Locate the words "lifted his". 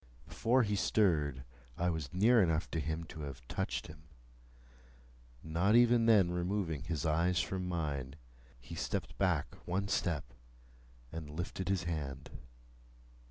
11.29-11.83